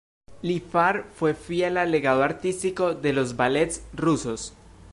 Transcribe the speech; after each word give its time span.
Lifar 0.41 1.05
fue 1.13 1.35
fiel 1.35 1.77
al 1.77 1.91
legado 1.91 2.23
artístico 2.23 2.95
de 2.95 3.13
los 3.13 3.35
Ballets 3.35 3.83
Rusos. 3.93 4.55